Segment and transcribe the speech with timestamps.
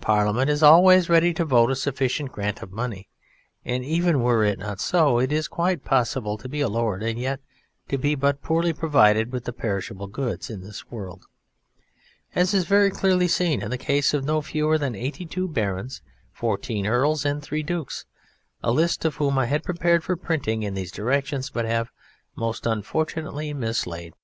[0.00, 3.06] Parliament is always ready to vote a sufficient grant of money,
[3.66, 7.18] and even were it not so, it is quite possible to be a Lord and
[7.18, 7.40] yet
[7.90, 11.26] to be but poorly provided with the perishable goods of this world,
[12.34, 16.00] as is very clearly seen in the case of no fewer than eighty two Barons,
[16.32, 18.06] fourteen Earls, and three dukes,
[18.62, 21.90] a list of whom I had prepared for printing in these directions but have
[22.34, 24.14] most unfortunately mislaid.